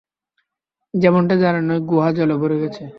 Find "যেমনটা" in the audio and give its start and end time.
0.93-1.35